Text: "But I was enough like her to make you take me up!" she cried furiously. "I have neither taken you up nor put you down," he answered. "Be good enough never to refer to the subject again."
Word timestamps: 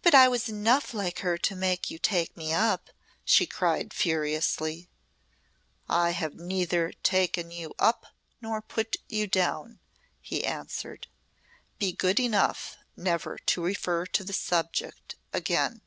"But 0.00 0.14
I 0.14 0.26
was 0.26 0.48
enough 0.48 0.94
like 0.94 1.18
her 1.18 1.36
to 1.36 1.54
make 1.54 1.90
you 1.90 1.98
take 1.98 2.34
me 2.34 2.54
up!" 2.54 2.88
she 3.26 3.44
cried 3.44 3.92
furiously. 3.92 4.88
"I 5.86 6.12
have 6.12 6.32
neither 6.36 6.92
taken 7.02 7.50
you 7.50 7.74
up 7.78 8.06
nor 8.40 8.62
put 8.62 8.96
you 9.06 9.26
down," 9.26 9.80
he 10.22 10.46
answered. 10.46 11.08
"Be 11.78 11.92
good 11.92 12.18
enough 12.18 12.78
never 12.96 13.36
to 13.36 13.62
refer 13.62 14.06
to 14.06 14.24
the 14.24 14.32
subject 14.32 15.16
again." 15.30 15.82